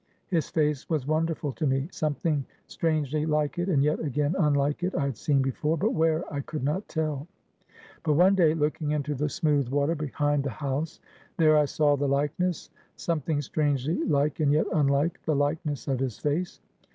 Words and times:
His 0.29 0.49
face 0.49 0.89
was 0.89 1.05
wonderful 1.05 1.51
to 1.51 1.67
me. 1.67 1.87
Something 1.91 2.43
strangely 2.65 3.27
like 3.27 3.59
it, 3.59 3.69
and 3.69 3.83
yet 3.83 3.99
again 3.99 4.33
unlike 4.39 4.81
it, 4.81 4.95
I 4.95 5.03
had 5.05 5.15
seen 5.15 5.43
before, 5.43 5.77
but 5.77 5.93
where, 5.93 6.23
I 6.33 6.39
could 6.39 6.63
not 6.63 6.87
tell. 6.87 7.27
But 8.01 8.13
one 8.13 8.33
day, 8.33 8.55
looking 8.55 8.89
into 8.93 9.13
the 9.13 9.29
smooth 9.29 9.67
water 9.69 9.93
behind 9.93 10.43
the 10.43 10.49
house, 10.49 10.99
there 11.37 11.55
I 11.55 11.65
saw 11.65 11.95
the 11.95 12.07
likeness 12.07 12.71
something 12.95 13.43
strangely 13.43 14.03
like, 14.05 14.39
and 14.39 14.51
yet 14.51 14.65
unlike, 14.73 15.21
the 15.27 15.35
likeness 15.35 15.87
of 15.87 15.99
his 15.99 16.17
face. 16.17 16.61